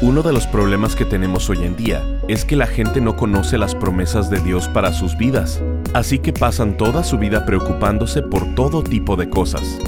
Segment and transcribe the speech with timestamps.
[0.00, 3.58] Uno de los problemas que tenemos hoy en día es que la gente no conoce
[3.58, 5.62] las promesas de Dios para sus vidas,
[5.94, 9.78] así que pasan toda su vida preocupándose por todo tipo de cosas.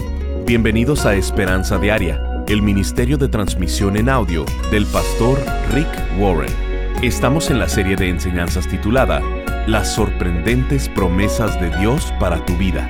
[0.46, 5.40] Bienvenidos a Esperanza Diaria, el ministerio de transmisión en audio del pastor
[5.74, 5.88] Rick
[6.20, 6.54] Warren.
[7.02, 9.20] Estamos en la serie de enseñanzas titulada
[9.66, 12.88] Las sorprendentes promesas de Dios para tu vida.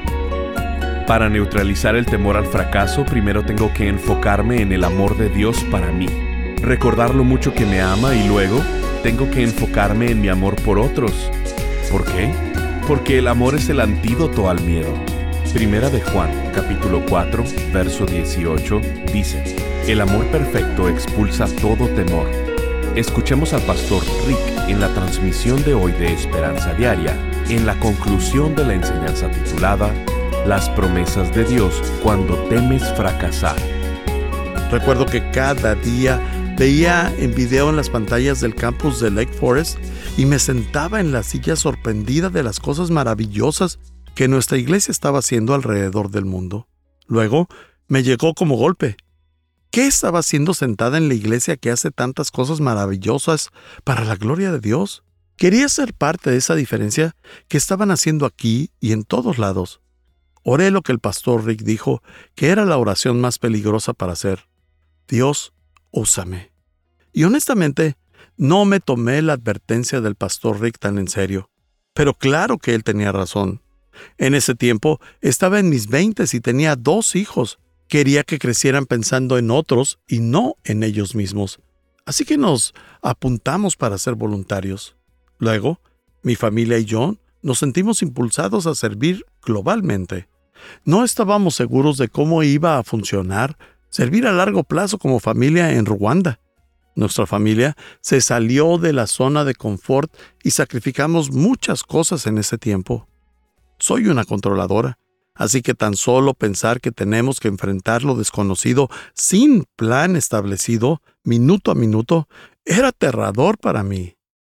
[1.06, 5.64] Para neutralizar el temor al fracaso, primero tengo que enfocarme en el amor de Dios
[5.70, 6.25] para mí
[6.62, 8.60] recordar lo mucho que me ama y luego
[9.02, 11.30] tengo que enfocarme en mi amor por otros.
[11.90, 12.30] ¿Por qué?
[12.88, 14.92] Porque el amor es el antídoto al miedo.
[15.52, 18.80] Primera de Juan, capítulo 4, verso 18,
[19.12, 19.56] dice,
[19.86, 22.28] El amor perfecto expulsa todo temor.
[22.94, 27.16] Escuchemos al pastor Rick en la transmisión de hoy de Esperanza Diaria,
[27.48, 29.90] en la conclusión de la enseñanza titulada
[30.46, 33.56] Las promesas de Dios cuando temes fracasar.
[34.70, 36.20] Recuerdo que cada día
[36.58, 39.78] Veía en video en las pantallas del campus de Lake Forest
[40.16, 43.78] y me sentaba en la silla sorprendida de las cosas maravillosas
[44.14, 46.66] que nuestra iglesia estaba haciendo alrededor del mundo.
[47.06, 47.46] Luego
[47.88, 48.96] me llegó como golpe.
[49.70, 53.50] ¿Qué estaba haciendo sentada en la iglesia que hace tantas cosas maravillosas
[53.84, 55.04] para la gloria de Dios?
[55.36, 57.14] Quería ser parte de esa diferencia
[57.48, 59.82] que estaban haciendo aquí y en todos lados.
[60.42, 62.02] Oré lo que el pastor Rick dijo
[62.34, 64.48] que era la oración más peligrosa para hacer.
[65.06, 65.52] Dios,
[65.96, 66.52] úsame.
[67.12, 67.96] Y honestamente,
[68.36, 71.50] no me tomé la advertencia del pastor Rick tan en serio.
[71.94, 73.62] Pero claro que él tenía razón.
[74.18, 77.58] En ese tiempo estaba en mis veintes y tenía dos hijos.
[77.88, 81.60] Quería que crecieran pensando en otros y no en ellos mismos.
[82.04, 84.96] Así que nos apuntamos para ser voluntarios.
[85.38, 85.80] Luego,
[86.22, 90.28] mi familia y yo nos sentimos impulsados a servir globalmente.
[90.84, 93.56] No estábamos seguros de cómo iba a funcionar
[93.96, 96.38] servir a largo plazo como familia en Ruanda.
[96.96, 102.58] Nuestra familia se salió de la zona de confort y sacrificamos muchas cosas en ese
[102.58, 103.08] tiempo.
[103.78, 104.98] Soy una controladora,
[105.34, 111.70] así que tan solo pensar que tenemos que enfrentar lo desconocido sin plan establecido, minuto
[111.70, 112.28] a minuto,
[112.66, 114.18] era aterrador para mí.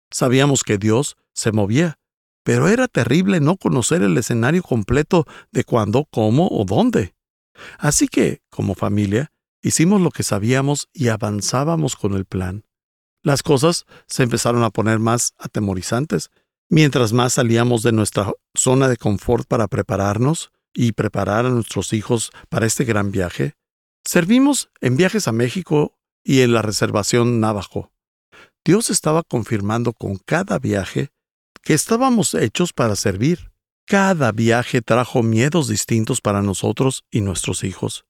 [0.10, 2.00] Sabíamos que Dios se movía,
[2.42, 7.14] pero era terrible no conocer el escenario completo de cuándo, cómo o dónde.
[7.78, 9.32] Así que, como familia,
[9.62, 12.66] hicimos lo que sabíamos y avanzábamos con el plan.
[13.24, 16.30] Las cosas se empezaron a poner más atemorizantes.
[16.70, 22.32] Mientras más salíamos de nuestra zona de confort para prepararnos y preparar a nuestros hijos
[22.50, 23.54] para este gran viaje,
[24.06, 27.92] servimos en viajes a México y en la reservación Navajo.
[28.64, 31.10] Dios estaba confirmando con cada viaje
[31.64, 33.52] que estábamos hechos para servir.
[33.88, 38.06] Cada viaje trajo miedos distintos para nosotros y nuestros hijos.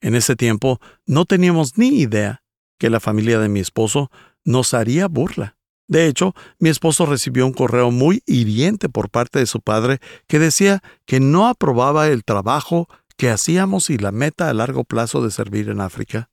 [0.00, 2.42] En ese tiempo no teníamos ni idea
[2.80, 4.10] que la familia de mi esposo
[4.44, 5.56] nos haría burla.
[5.86, 10.40] De hecho, mi esposo recibió un correo muy hiriente por parte de su padre que
[10.40, 15.30] decía que no aprobaba el trabajo que hacíamos y la meta a largo plazo de
[15.30, 16.28] servir en África.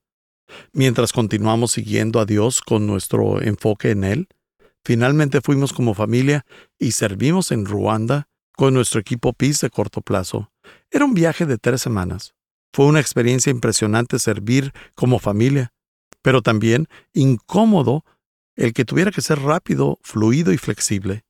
[0.73, 4.27] Mientras continuamos siguiendo a Dios con nuestro enfoque en Él,
[4.83, 6.47] finalmente fuimos como familia
[6.79, 10.51] y servimos en Ruanda, con nuestro equipo PIS de corto plazo.
[10.89, 12.33] Era un viaje de tres semanas.
[12.73, 15.73] Fue una experiencia impresionante servir como familia,
[16.23, 18.03] pero también incómodo
[18.55, 21.23] el que tuviera que ser rápido, fluido y flexible.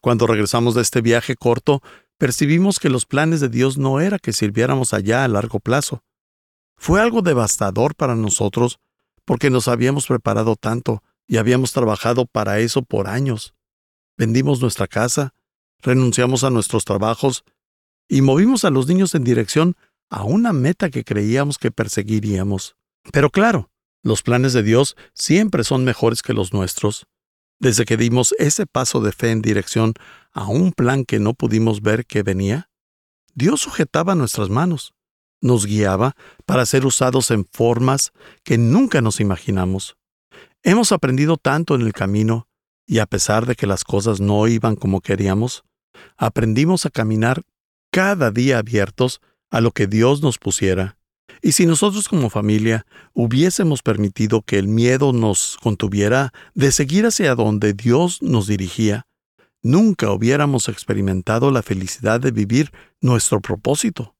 [0.00, 1.82] Cuando regresamos de este viaje corto,
[2.16, 6.02] percibimos que los planes de Dios no era que sirviéramos allá a largo plazo.
[6.78, 8.80] Fue algo devastador para nosotros
[9.26, 13.54] porque nos habíamos preparado tanto y habíamos trabajado para eso por años.
[14.16, 15.34] Vendimos nuestra casa,
[15.82, 17.44] renunciamos a nuestros trabajos
[18.08, 19.76] y movimos a los niños en dirección
[20.10, 22.76] a una meta que creíamos que perseguiríamos.
[23.12, 23.70] Pero claro,
[24.02, 27.06] los planes de Dios siempre son mejores que los nuestros.
[27.58, 29.94] Desde que dimos ese paso de fe en dirección
[30.32, 32.70] a un plan que no pudimos ver que venía,
[33.34, 34.94] Dios sujetaba nuestras manos,
[35.40, 39.96] nos guiaba para ser usados en formas que nunca nos imaginamos.
[40.62, 42.48] Hemos aprendido tanto en el camino,
[42.86, 45.62] y a pesar de que las cosas no iban como queríamos,
[46.16, 47.42] aprendimos a caminar
[47.90, 49.20] cada día abiertos
[49.50, 50.96] a lo que Dios nos pusiera.
[51.42, 57.34] Y si nosotros como familia hubiésemos permitido que el miedo nos contuviera de seguir hacia
[57.34, 59.06] donde Dios nos dirigía,
[59.62, 62.70] nunca hubiéramos experimentado la felicidad de vivir
[63.00, 64.14] nuestro propósito.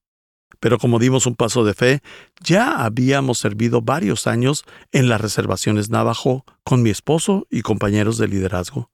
[0.59, 2.01] Pero como dimos un paso de fe,
[2.39, 8.27] ya habíamos servido varios años en las reservaciones Navajo con mi esposo y compañeros de
[8.27, 8.90] liderazgo.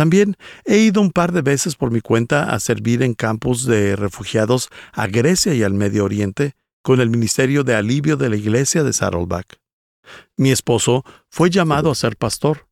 [0.00, 3.96] También he ido un par de veces por mi cuenta a servir en campos de
[3.96, 8.82] refugiados a Grecia y al Medio Oriente con el Ministerio de Alivio de la Iglesia
[8.82, 9.60] de Saddleback.
[10.38, 12.66] Mi esposo fue llamado a ser pastor,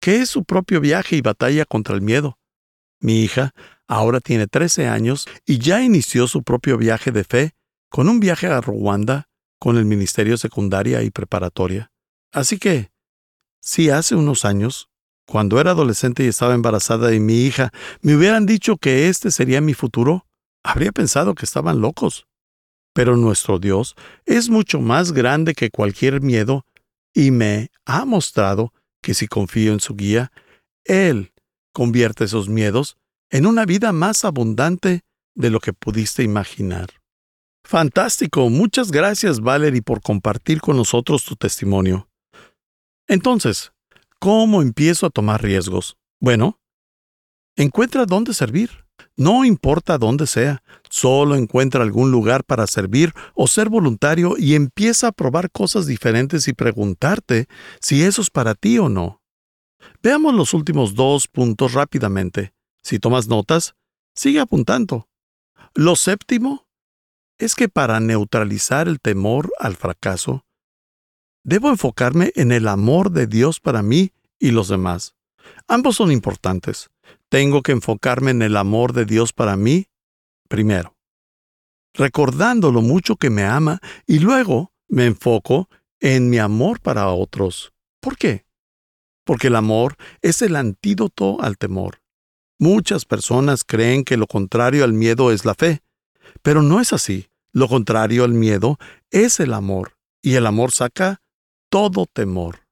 [0.00, 2.40] que es su propio viaje y batalla contra el miedo.
[2.98, 3.52] Mi hija
[3.86, 7.52] ahora tiene 13 años y ya inició su propio viaje de fe
[7.90, 9.28] con un viaje a Ruanda
[9.60, 11.92] con el Ministerio Secundaria y Preparatoria.
[12.32, 12.90] Así que,
[13.60, 14.88] si hace unos años,
[15.26, 17.70] cuando era adolescente y estaba embarazada de mi hija,
[18.00, 20.26] me hubieran dicho que este sería mi futuro,
[20.62, 22.26] habría pensado que estaban locos.
[22.94, 23.94] Pero nuestro Dios
[24.26, 26.66] es mucho más grande que cualquier miedo
[27.14, 28.72] y me ha mostrado
[29.02, 30.32] que si confío en su guía,
[30.84, 31.32] Él
[31.72, 32.96] convierte esos miedos
[33.30, 35.02] en una vida más abundante
[35.34, 36.90] de lo que pudiste imaginar.
[37.64, 42.08] Fantástico, muchas gracias Valerie por compartir con nosotros tu testimonio.
[43.08, 43.71] Entonces,
[44.22, 45.96] ¿cómo empiezo a tomar riesgos?
[46.20, 46.60] Bueno,
[47.56, 48.70] encuentra dónde servir.
[49.16, 55.08] No importa dónde sea, solo encuentra algún lugar para servir o ser voluntario y empieza
[55.08, 57.48] a probar cosas diferentes y preguntarte
[57.80, 59.20] si eso es para ti o no.
[60.04, 62.54] Veamos los últimos dos puntos rápidamente.
[62.84, 63.74] Si tomas notas,
[64.14, 65.08] sigue apuntando.
[65.74, 66.68] Lo séptimo
[67.38, 70.44] es que para neutralizar el temor al fracaso,
[71.44, 75.14] debo enfocarme en el amor de Dios para mí y los demás.
[75.68, 76.90] Ambos son importantes.
[77.28, 79.88] Tengo que enfocarme en el amor de Dios para mí
[80.48, 80.96] primero,
[81.94, 87.72] recordando lo mucho que me ama y luego me enfoco en mi amor para otros.
[88.00, 88.44] ¿Por qué?
[89.24, 92.02] Porque el amor es el antídoto al temor.
[92.58, 95.82] Muchas personas creen que lo contrario al miedo es la fe,
[96.42, 97.28] pero no es así.
[97.52, 98.78] Lo contrario al miedo
[99.10, 101.22] es el amor, y el amor saca
[101.72, 102.66] todo temor.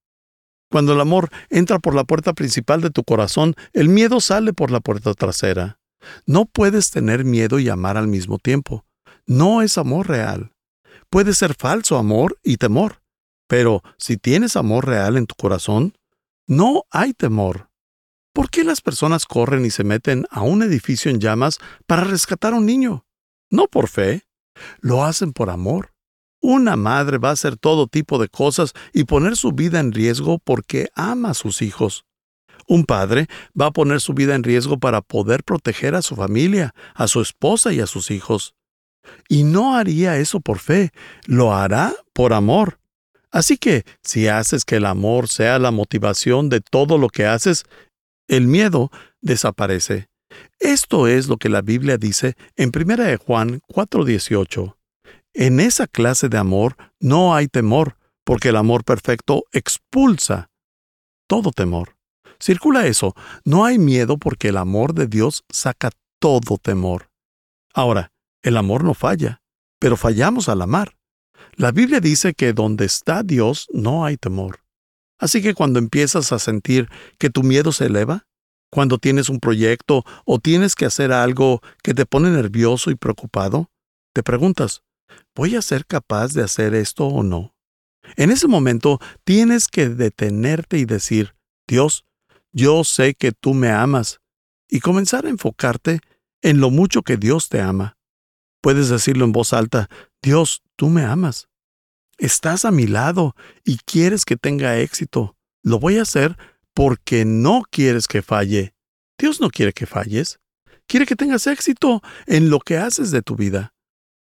[0.71, 4.71] Cuando el amor entra por la puerta principal de tu corazón, el miedo sale por
[4.71, 5.81] la puerta trasera.
[6.27, 8.85] No puedes tener miedo y amar al mismo tiempo.
[9.27, 10.53] No es amor real.
[11.09, 13.01] Puede ser falso amor y temor,
[13.49, 15.95] pero si tienes amor real en tu corazón,
[16.47, 17.71] no hay temor.
[18.35, 22.53] ¿Por qué las personas corren y se meten a un edificio en llamas para rescatar
[22.53, 23.07] a un niño?
[23.51, 24.25] No por fe,
[24.81, 25.95] lo hacen por amor.
[26.41, 30.39] Una madre va a hacer todo tipo de cosas y poner su vida en riesgo
[30.39, 32.05] porque ama a sus hijos.
[32.67, 33.27] Un padre
[33.59, 37.21] va a poner su vida en riesgo para poder proteger a su familia, a su
[37.21, 38.55] esposa y a sus hijos.
[39.29, 40.93] Y no haría eso por fe,
[41.27, 42.79] lo hará por amor.
[43.31, 47.65] Así que, si haces que el amor sea la motivación de todo lo que haces,
[48.29, 48.91] el miedo
[49.21, 50.09] desaparece.
[50.59, 54.80] Esto es lo que la Biblia dice en 1 Juan 4:18.
[55.35, 60.51] En esa clase de amor no hay temor, porque el amor perfecto expulsa
[61.29, 61.97] todo temor.
[62.41, 67.11] Circula eso, no hay miedo porque el amor de Dios saca todo temor.
[67.75, 68.13] Ahora,
[68.43, 69.43] el amor no falla,
[69.79, 70.97] pero fallamos al amar.
[71.55, 74.61] La Biblia dice que donde está Dios no hay temor.
[75.19, 76.89] Así que cuando empiezas a sentir
[77.19, 78.27] que tu miedo se eleva,
[78.71, 83.71] cuando tienes un proyecto o tienes que hacer algo que te pone nervioso y preocupado,
[84.15, 84.83] te preguntas,
[85.35, 87.55] ¿voy a ser capaz de hacer esto o no?
[88.17, 91.35] En ese momento tienes que detenerte y decir,
[91.67, 92.05] Dios,
[92.53, 94.21] yo sé que tú me amas,
[94.69, 96.01] y comenzar a enfocarte
[96.43, 97.99] en lo mucho que Dios te ama.
[98.63, 99.89] Puedes decirlo en voz alta,
[100.23, 101.49] Dios, tú me amas.
[102.19, 103.35] Estás a mi lado
[103.65, 105.37] y quieres que tenga éxito.
[105.63, 106.37] Lo voy a hacer
[106.75, 108.75] porque no quieres que falle.
[109.19, 110.39] Dios no quiere que falles.
[110.87, 113.75] Quiere que tengas éxito en lo que haces de tu vida.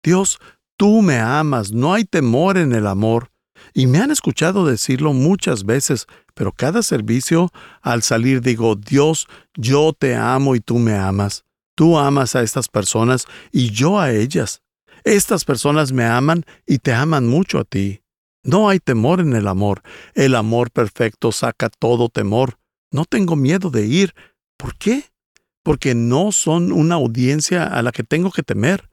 [0.02, 0.38] Dios,
[0.78, 3.30] tú me amas, no hay temor en el amor.
[3.75, 7.50] Y me han escuchado decirlo muchas veces, pero cada servicio,
[7.82, 11.44] al salir digo, Dios, yo te amo y tú me amas.
[11.75, 14.62] Tú amas a estas personas y yo a ellas.
[15.04, 18.00] Estas personas me aman y te aman mucho a ti.
[18.44, 19.82] No hay temor en el amor.
[20.14, 22.58] El amor perfecto saca todo temor.
[22.92, 24.14] No tengo miedo de ir.
[24.56, 25.04] ¿Por qué?
[25.64, 28.88] Porque no son una audiencia a la que tengo que temer.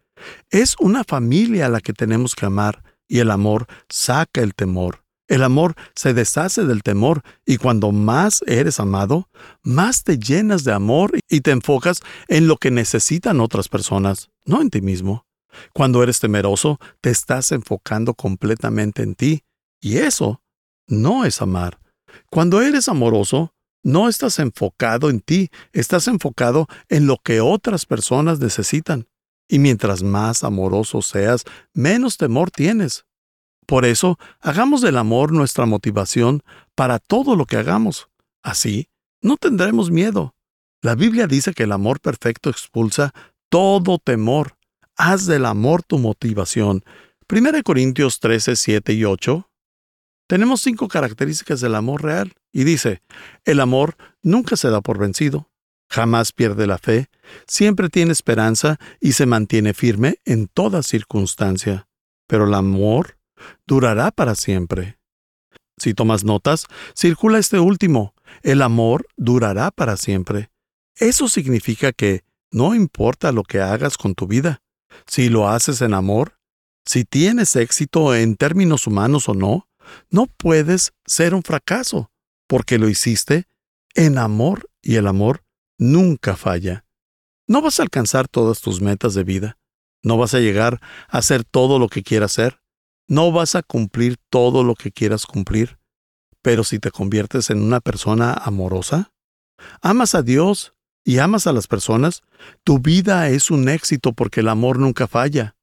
[0.49, 5.03] Es una familia a la que tenemos que amar y el amor saca el temor.
[5.27, 9.27] El amor se deshace del temor y cuando más eres amado,
[9.63, 14.61] más te llenas de amor y te enfocas en lo que necesitan otras personas, no
[14.61, 15.25] en ti mismo.
[15.73, 19.43] Cuando eres temeroso, te estás enfocando completamente en ti,
[19.81, 20.41] y eso
[20.87, 21.79] no es amar.
[22.29, 23.53] Cuando eres amoroso,
[23.83, 29.07] no estás enfocado en ti, estás enfocado en lo que otras personas necesitan.
[29.47, 33.05] Y mientras más amoroso seas, menos temor tienes.
[33.65, 36.43] Por eso, hagamos del amor nuestra motivación
[36.75, 38.09] para todo lo que hagamos.
[38.43, 38.89] Así,
[39.21, 40.35] no tendremos miedo.
[40.81, 43.13] La Biblia dice que el amor perfecto expulsa
[43.49, 44.57] todo temor.
[44.95, 46.83] Haz del amor tu motivación.
[47.27, 49.49] 1 Corintios 13, 7 y 8.
[50.27, 53.01] Tenemos cinco características del amor real y dice,
[53.45, 55.49] el amor nunca se da por vencido,
[55.89, 57.09] jamás pierde la fe,
[57.47, 61.87] siempre tiene esperanza y se mantiene firme en toda circunstancia.
[62.27, 63.17] Pero el amor
[63.65, 64.97] durará para siempre.
[65.77, 66.65] Si tomas notas,
[66.95, 70.49] circula este último, el amor durará para siempre.
[70.95, 74.61] Eso significa que no importa lo que hagas con tu vida,
[75.07, 76.39] si lo haces en amor,
[76.85, 79.67] si tienes éxito en términos humanos o no,
[80.09, 82.11] no puedes ser un fracaso,
[82.47, 83.45] porque lo hiciste
[83.93, 85.44] en amor y el amor
[85.77, 86.85] nunca falla.
[87.47, 89.57] No vas a alcanzar todas tus metas de vida,
[90.03, 92.59] no vas a llegar a hacer todo lo que quieras hacer,
[93.07, 95.77] no vas a cumplir todo lo que quieras cumplir,
[96.41, 99.11] pero si te conviertes en una persona amorosa,
[99.81, 102.23] amas a Dios y amas a las personas,
[102.63, 105.55] tu vida es un éxito porque el amor nunca falla.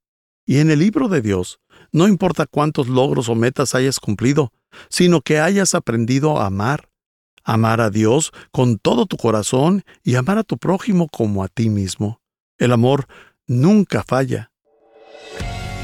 [0.45, 1.59] Y en el libro de Dios,
[1.91, 4.51] no importa cuántos logros o metas hayas cumplido,
[4.89, 6.89] sino que hayas aprendido a amar.
[7.43, 11.69] Amar a Dios con todo tu corazón y amar a tu prójimo como a ti
[11.69, 12.21] mismo.
[12.57, 13.07] El amor
[13.47, 14.51] nunca falla.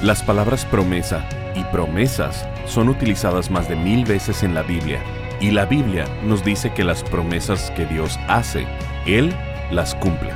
[0.01, 5.01] Las palabras promesa y promesas son utilizadas más de mil veces en la Biblia,
[5.41, 8.65] y la Biblia nos dice que las promesas que Dios hace,
[9.05, 9.33] Él
[9.71, 10.31] las cumple.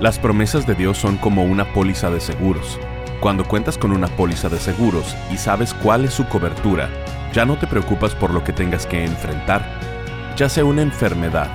[0.00, 2.78] Las promesas de Dios son como una póliza de seguros.
[3.20, 6.90] Cuando cuentas con una póliza de seguros y sabes cuál es su cobertura,
[7.32, 9.89] ya no te preocupas por lo que tengas que enfrentar,
[10.36, 11.48] ya sea una enfermedad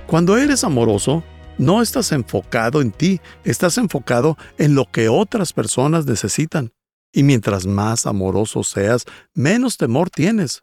[0.07, 1.25] Cuando eres amoroso,
[1.59, 6.73] no estás enfocado en ti, estás enfocado en lo que otras personas necesitan.
[7.13, 9.05] Y mientras más amoroso seas,
[9.35, 10.63] menos temor tienes.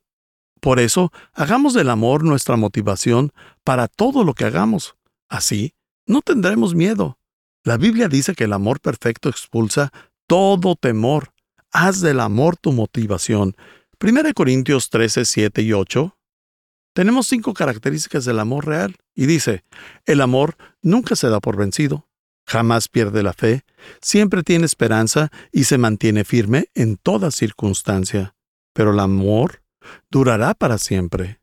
[0.62, 3.32] Por eso, hagamos del amor nuestra motivación
[3.64, 4.96] para todo lo que hagamos.
[5.30, 5.74] Así,
[6.06, 7.20] no tendremos miedo.
[7.64, 9.92] La Biblia dice que el amor perfecto expulsa
[10.28, 11.34] todo temor.
[11.72, 13.56] Haz del amor tu motivación.
[14.02, 16.18] 1 Corintios 13, 7 y 8
[16.94, 19.64] tenemos cinco características del amor real y dice,
[20.06, 22.08] el amor nunca se da por vencido,
[22.46, 23.64] jamás pierde la fe,
[24.00, 28.36] siempre tiene esperanza y se mantiene firme en toda circunstancia.
[28.74, 29.64] Pero el amor
[30.12, 31.40] durará para siempre.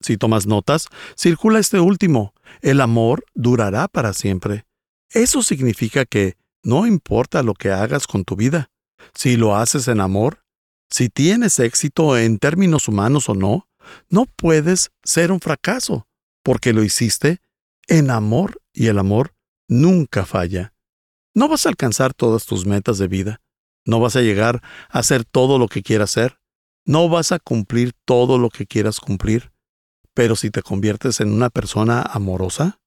[0.00, 4.66] Si tomas notas, circula este último, el amor durará para siempre.
[5.10, 8.70] Eso significa que no importa lo que hagas con tu vida,
[9.14, 10.42] si lo haces en amor,
[10.90, 13.68] si tienes éxito en términos humanos o no,
[14.08, 16.08] no puedes ser un fracaso,
[16.42, 17.40] porque lo hiciste
[17.88, 19.34] en amor y el amor
[19.68, 20.74] nunca falla.
[21.34, 23.40] No vas a alcanzar todas tus metas de vida,
[23.84, 26.38] no vas a llegar a hacer todo lo que quieras hacer,
[26.84, 29.52] no vas a cumplir todo lo que quieras cumplir,
[30.16, 32.80] pero si te conviertes en una persona amorosa,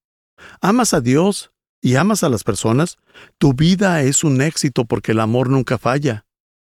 [0.61, 2.97] amas a Dios y amas a las personas,
[3.37, 6.25] tu vida es un éxito porque el amor nunca falla.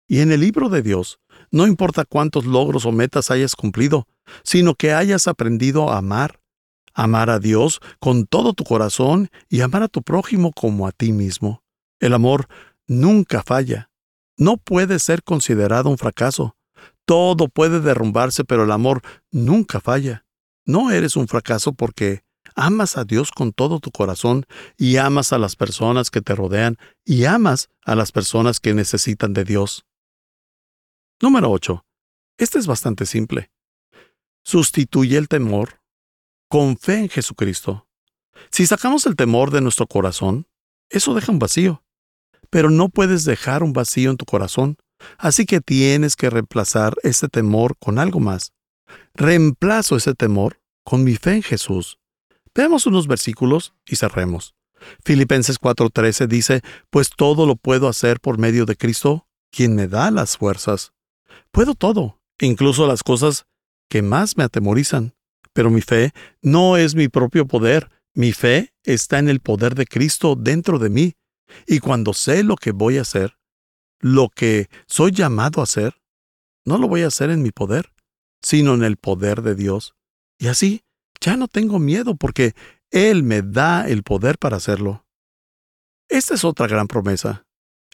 [0.06, 1.18] Y en el libro de Dios,
[1.50, 4.06] no importa cuántos logros o metas hayas cumplido,
[4.42, 6.42] sino que hayas aprendido a amar.
[6.92, 11.12] Amar a Dios con todo tu corazón y amar a tu prójimo como a ti
[11.12, 11.62] mismo.
[12.00, 12.48] El amor
[12.86, 13.90] nunca falla.
[14.36, 16.54] No puede ser considerado un fracaso.
[17.06, 19.00] Todo puede derrumbarse, pero el amor
[19.30, 20.26] nunca falla.
[20.66, 22.22] No eres un fracaso porque
[22.54, 24.44] amas a Dios con todo tu corazón
[24.76, 29.32] y amas a las personas que te rodean y amas a las personas que necesitan
[29.32, 29.84] de Dios.
[31.20, 31.84] Número 8.
[32.38, 33.50] Este es bastante simple.
[34.42, 35.80] Sustituye el temor
[36.48, 37.86] con fe en Jesucristo.
[38.50, 40.46] Si sacamos el temor de nuestro corazón,
[40.88, 41.84] eso deja un vacío.
[42.48, 44.76] Pero no puedes dejar un vacío en tu corazón,
[45.18, 48.52] así que tienes que reemplazar ese temor con algo más.
[49.14, 51.98] Reemplazo ese temor con mi fe en Jesús.
[52.54, 54.54] Veamos unos versículos y cerremos.
[55.04, 60.10] Filipenses 4:13 dice, Pues todo lo puedo hacer por medio de Cristo, quien me da
[60.10, 60.92] las fuerzas.
[61.52, 63.46] Puedo todo, incluso las cosas
[63.88, 65.14] que más me atemorizan.
[65.52, 69.86] Pero mi fe no es mi propio poder, mi fe está en el poder de
[69.86, 71.14] Cristo dentro de mí.
[71.66, 73.36] Y cuando sé lo que voy a hacer,
[73.98, 76.00] lo que soy llamado a hacer,
[76.64, 77.92] no lo voy a hacer en mi poder,
[78.42, 79.94] sino en el poder de Dios.
[80.38, 80.82] Y así
[81.20, 82.54] ya no tengo miedo porque
[82.90, 85.04] Él me da el poder para hacerlo.
[86.08, 87.44] Esta es otra gran promesa.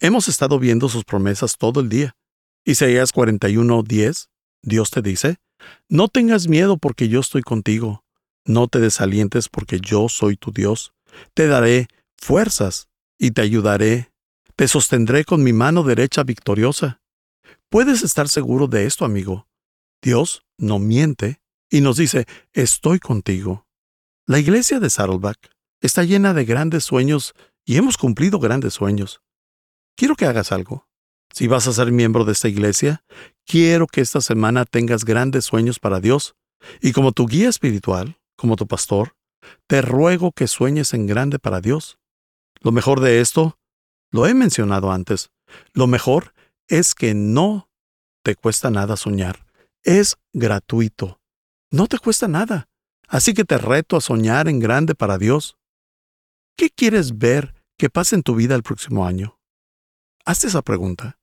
[0.00, 2.16] Hemos estado viendo sus promesas todo el día.
[2.64, 4.28] Isaías 41:10,
[4.62, 5.36] Dios te dice,
[5.88, 8.04] No tengas miedo porque yo estoy contigo.
[8.44, 10.92] No te desalientes porque yo soy tu Dios.
[11.34, 12.88] Te daré fuerzas
[13.18, 14.12] y te ayudaré.
[14.54, 17.00] Te sostendré con mi mano derecha victoriosa.
[17.68, 19.48] Puedes estar seguro de esto, amigo.
[20.02, 23.66] Dios no miente y nos dice, estoy contigo.
[24.26, 25.50] La iglesia de Saddleback
[25.80, 27.34] está llena de grandes sueños
[27.64, 29.20] y hemos cumplido grandes sueños.
[29.96, 30.86] Quiero que hagas algo.
[31.32, 33.04] Si vas a ser miembro de esta iglesia,
[33.44, 36.34] quiero que esta semana tengas grandes sueños para Dios.
[36.80, 39.16] Y como tu guía espiritual, como tu pastor,
[39.66, 41.98] te ruego que sueñes en grande para Dios.
[42.60, 43.58] Lo mejor de esto,
[44.10, 45.30] lo he mencionado antes,
[45.72, 46.32] lo mejor
[46.68, 47.70] es que no
[48.22, 49.45] te cuesta nada soñar.
[49.86, 51.20] Es gratuito.
[51.70, 52.68] No te cuesta nada.
[53.06, 55.58] Así que te reto a soñar en grande para Dios.
[56.56, 59.38] ¿Qué quieres ver que pase en tu vida el próximo año?
[60.24, 61.20] Hazte esa pregunta.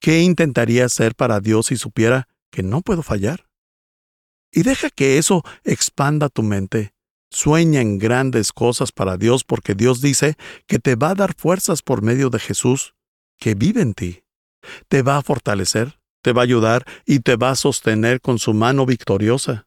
[0.00, 3.48] ¿Qué intentaría hacer para Dios si supiera que no puedo fallar?
[4.50, 6.92] Y deja que eso expanda tu mente.
[7.30, 11.80] Sueña en grandes cosas para Dios porque Dios dice que te va a dar fuerzas
[11.80, 12.96] por medio de Jesús,
[13.38, 14.24] que vive en ti.
[14.88, 18.54] Te va a fortalecer, te va a ayudar y te va a sostener con su
[18.54, 19.66] mano victoriosa.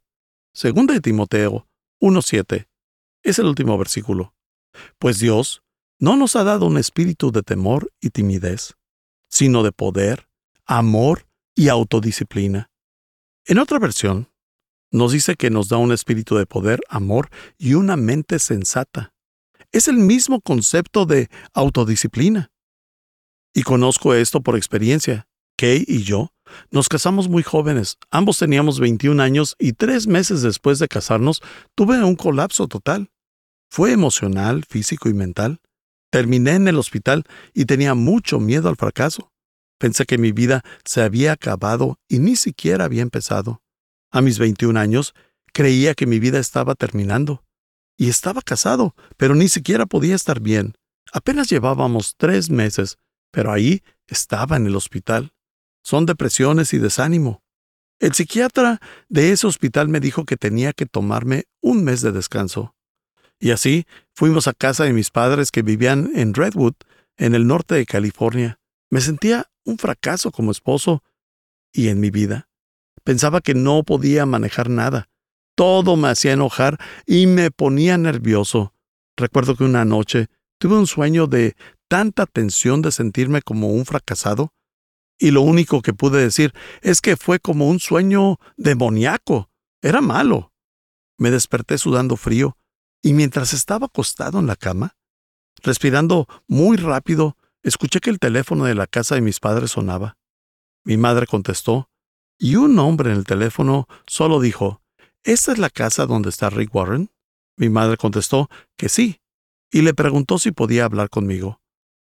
[0.53, 1.67] Segunda de Timoteo
[1.99, 2.67] 1.7
[3.23, 4.33] es el último versículo.
[4.99, 5.63] Pues Dios
[5.99, 8.75] no nos ha dado un espíritu de temor y timidez,
[9.29, 10.27] sino de poder,
[10.65, 12.69] amor y autodisciplina.
[13.45, 14.29] En otra versión,
[14.91, 19.13] nos dice que nos da un espíritu de poder, amor y una mente sensata.
[19.71, 22.51] Es el mismo concepto de autodisciplina.
[23.55, 25.27] Y conozco esto por experiencia.
[25.57, 26.32] Kay y yo
[26.71, 31.41] nos casamos muy jóvenes, ambos teníamos 21 años y tres meses después de casarnos
[31.75, 33.11] tuve un colapso total.
[33.69, 35.61] Fue emocional, físico y mental.
[36.11, 39.31] Terminé en el hospital y tenía mucho miedo al fracaso.
[39.79, 43.61] Pensé que mi vida se había acabado y ni siquiera había empezado.
[44.11, 45.13] A mis 21 años
[45.53, 47.43] creía que mi vida estaba terminando.
[47.97, 50.75] Y estaba casado, pero ni siquiera podía estar bien.
[51.11, 52.97] Apenas llevábamos tres meses,
[53.31, 55.33] pero ahí estaba en el hospital
[55.83, 57.43] son depresiones y desánimo.
[57.99, 62.75] El psiquiatra de ese hospital me dijo que tenía que tomarme un mes de descanso.
[63.39, 66.73] Y así fuimos a casa de mis padres que vivían en Redwood,
[67.17, 68.59] en el norte de California.
[68.89, 71.03] Me sentía un fracaso como esposo
[71.71, 72.49] y en mi vida.
[73.03, 75.09] Pensaba que no podía manejar nada.
[75.55, 78.73] Todo me hacía enojar y me ponía nervioso.
[79.17, 81.55] Recuerdo que una noche tuve un sueño de
[81.87, 84.53] tanta tensión de sentirme como un fracasado
[85.17, 89.49] y lo único que pude decir es que fue como un sueño demoníaco.
[89.81, 90.53] Era malo.
[91.17, 92.57] Me desperté sudando frío,
[93.01, 94.95] y mientras estaba acostado en la cama,
[95.61, 100.17] respirando muy rápido, escuché que el teléfono de la casa de mis padres sonaba.
[100.83, 101.89] Mi madre contestó,
[102.37, 104.81] y un hombre en el teléfono solo dijo,
[105.23, 107.09] ¿Esta es la casa donde está Rick Warren?
[107.55, 109.21] Mi madre contestó que sí,
[109.71, 111.61] y le preguntó si podía hablar conmigo.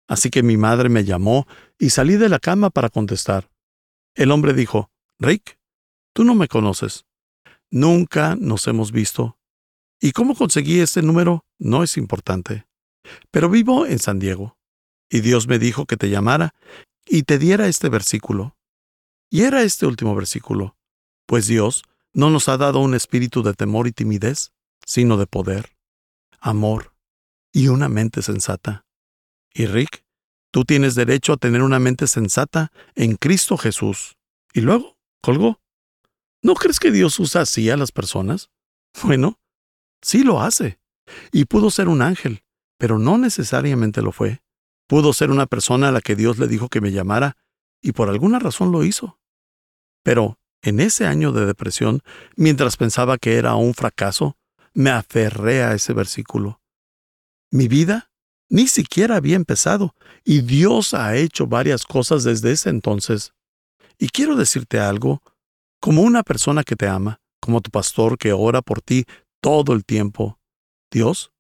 [0.10, 3.52] Así que mi madre me llamó y salí de la cama para contestar.
[4.16, 5.60] El hombre dijo, Rick,
[6.14, 7.06] tú no me conoces.
[7.70, 9.38] Nunca nos hemos visto.
[10.02, 12.66] Y cómo conseguí este número no es importante.
[13.30, 14.58] Pero vivo en San Diego.
[15.12, 16.56] Y Dios me dijo que te llamara
[17.06, 18.58] y te diera este versículo.
[19.30, 20.76] Y era este último versículo.
[21.28, 25.78] Pues Dios no nos ha dado un espíritu de temor y timidez, sino de poder,
[26.40, 26.96] amor
[27.54, 28.89] y una mente sensata.
[29.54, 30.04] Y Rick,
[30.52, 34.18] tú tienes derecho a tener una mente sensata en Cristo Jesús.
[34.54, 35.62] Y luego, colgó.
[36.42, 38.50] ¿No crees que Dios usa así a las personas?
[39.04, 39.40] Bueno,
[40.02, 40.80] sí lo hace.
[41.32, 42.44] Y pudo ser un ángel,
[42.78, 44.42] pero no necesariamente lo fue.
[44.88, 47.38] Pudo ser una persona a la que Dios le dijo que me llamara,
[47.82, 49.20] y por alguna razón lo hizo.
[50.04, 52.02] Pero en ese año de depresión,
[52.36, 54.38] mientras pensaba que era un fracaso,
[54.74, 56.62] me aferré a ese versículo.
[57.52, 58.09] Mi vida
[58.50, 63.34] ni siquiera había empezado, y Dios ha hecho varias cosas desde ese entonces.
[63.98, 65.22] Y quiero decirte algo,
[65.80, 69.06] como una persona que te ama, como tu pastor que ora por ti
[69.42, 70.40] todo el tiempo,
[70.92, 71.32] Dios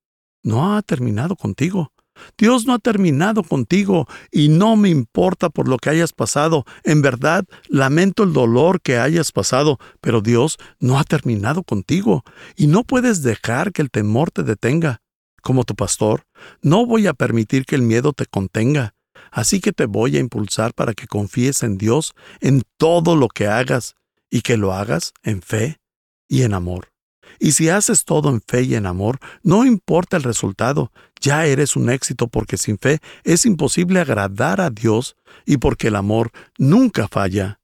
[0.43, 1.91] no ha terminado contigo.
[2.37, 6.65] Dios no ha terminado contigo y no me importa por lo que hayas pasado.
[6.83, 12.23] En verdad, lamento el dolor que hayas pasado, pero Dios no ha terminado contigo
[12.55, 15.01] y no puedes dejar que el temor te detenga.
[15.41, 16.23] Como tu pastor,
[16.61, 18.95] no voy a permitir que el miedo te contenga.
[19.31, 23.47] Así que te voy a impulsar para que confíes en Dios en todo lo que
[23.47, 23.95] hagas
[24.29, 25.79] y que lo hagas en fe
[26.27, 26.91] y en amor.
[27.39, 31.75] Y si haces todo en fe y en amor, no importa el resultado, ya eres
[31.75, 37.07] un éxito porque sin fe es imposible agradar a Dios y porque el amor nunca
[37.07, 37.59] falla.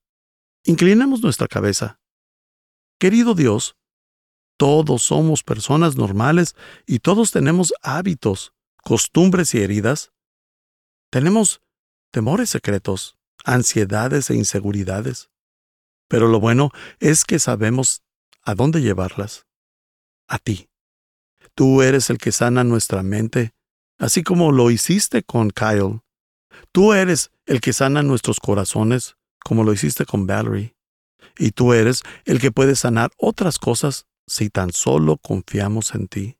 [0.64, 2.00] Inclinemos nuestra cabeza.
[3.00, 3.76] Querido Dios,
[4.58, 10.12] todos somos personas normales y todos tenemos hábitos, costumbres y heridas.
[11.10, 11.62] Tenemos
[12.12, 15.30] temores secretos, ansiedades e inseguridades.
[16.08, 18.04] Pero lo bueno es que sabemos
[18.44, 19.46] a dónde llevarlas.
[20.28, 20.70] A ti.
[21.56, 23.54] Tú eres el que sana nuestra mente,
[23.98, 26.02] así como lo hiciste con Kyle.
[26.72, 30.76] Tú eres el que sana nuestros corazones, como lo hiciste con Valerie.
[31.38, 36.38] Y tú eres el que puede sanar otras cosas si tan solo confiamos en ti.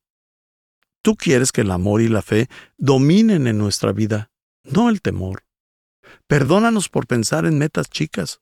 [1.02, 4.32] Tú quieres que el amor y la fe dominen en nuestra vida,
[4.64, 5.46] no el temor.
[6.28, 8.42] Perdónanos por pensar en metas chicas,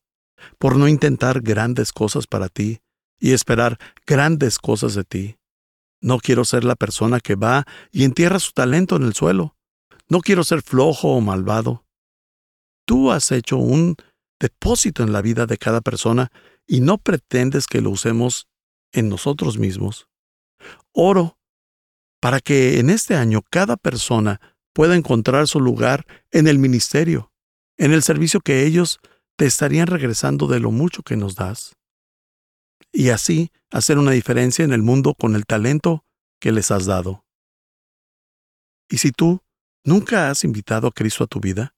[0.58, 2.80] por no intentar grandes cosas para ti
[3.20, 5.38] y esperar grandes cosas de ti.
[6.02, 9.56] No quiero ser la persona que va y entierra su talento en el suelo.
[10.10, 11.86] No quiero ser flojo o malvado.
[12.86, 13.96] Tú has hecho un
[14.40, 16.30] depósito en la vida de cada persona
[16.68, 18.48] y no pretendes que lo usemos
[18.94, 20.08] en nosotros mismos.
[20.94, 21.38] Oro
[22.22, 24.40] para que en este año cada persona
[24.72, 27.34] pueda encontrar su lugar en el ministerio,
[27.78, 29.00] en el servicio que ellos
[29.36, 31.76] te estarían regresando de lo mucho que nos das.
[32.92, 36.06] Y así hacer una diferencia en el mundo con el talento
[36.40, 37.26] que les has dado.
[38.90, 39.42] Y si tú
[39.84, 41.76] nunca has invitado a Cristo a tu vida,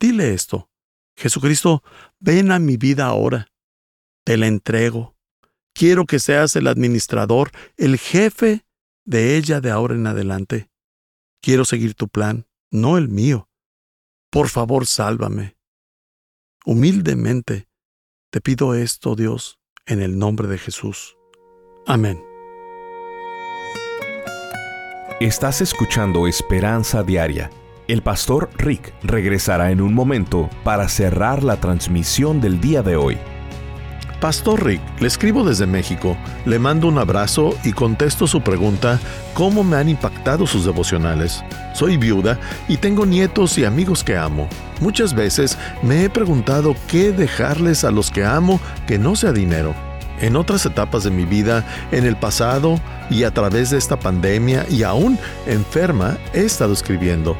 [0.00, 0.70] dile esto.
[1.16, 1.82] Jesucristo,
[2.18, 3.48] ven a mi vida ahora.
[4.24, 5.15] Te la entrego.
[5.76, 8.64] Quiero que seas el administrador, el jefe
[9.04, 10.70] de ella de ahora en adelante.
[11.42, 13.50] Quiero seguir tu plan, no el mío.
[14.30, 15.58] Por favor, sálvame.
[16.64, 17.68] Humildemente
[18.30, 21.14] te pido esto, Dios, en el nombre de Jesús.
[21.86, 22.24] Amén.
[25.20, 27.50] Estás escuchando Esperanza Diaria.
[27.86, 33.18] El pastor Rick regresará en un momento para cerrar la transmisión del día de hoy.
[34.20, 38.98] Pastor Rick, le escribo desde México, le mando un abrazo y contesto su pregunta,
[39.34, 41.44] ¿cómo me han impactado sus devocionales?
[41.74, 44.48] Soy viuda y tengo nietos y amigos que amo.
[44.80, 49.74] Muchas veces me he preguntado qué dejarles a los que amo que no sea dinero.
[50.18, 54.64] En otras etapas de mi vida, en el pasado y a través de esta pandemia
[54.70, 57.36] y aún enferma, he estado escribiendo.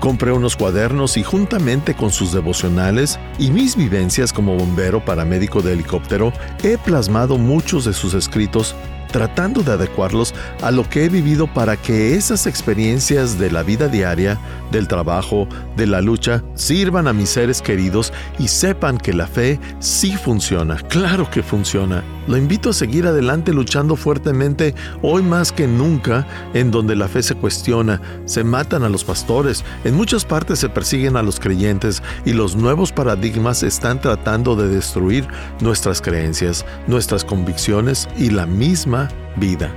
[0.00, 5.72] Compré unos cuadernos y juntamente con sus devocionales y mis vivencias como bombero paramédico de
[5.72, 8.74] helicóptero, he plasmado muchos de sus escritos
[9.14, 13.86] tratando de adecuarlos a lo que he vivido para que esas experiencias de la vida
[13.86, 14.40] diaria,
[14.72, 15.46] del trabajo,
[15.76, 20.78] de la lucha, sirvan a mis seres queridos y sepan que la fe sí funciona.
[20.88, 22.02] Claro que funciona.
[22.26, 27.22] Lo invito a seguir adelante luchando fuertemente hoy más que nunca en donde la fe
[27.22, 32.02] se cuestiona, se matan a los pastores, en muchas partes se persiguen a los creyentes
[32.24, 35.28] y los nuevos paradigmas están tratando de destruir
[35.60, 39.03] nuestras creencias, nuestras convicciones y la misma
[39.36, 39.72] vida.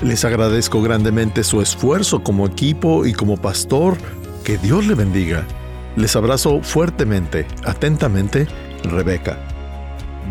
[0.00, 3.96] Les agradezco grandemente su esfuerzo como equipo y como pastor.
[4.44, 5.44] Que Dios le bendiga.
[5.96, 8.46] Les abrazo fuertemente, atentamente,
[8.82, 9.38] Rebeca.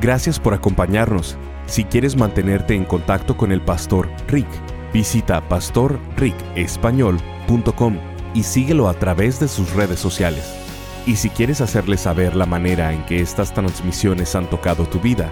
[0.02, 1.38] Gracias por acompañarnos.
[1.66, 4.48] Si quieres mantenerte en contacto con el pastor Rick,
[4.94, 7.98] visita pastorricespañol.com
[8.34, 10.44] y síguelo a través de sus redes sociales.
[11.06, 15.32] Y si quieres hacerle saber la manera en que estas transmisiones han tocado tu vida,